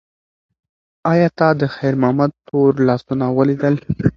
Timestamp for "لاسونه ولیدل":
2.87-3.75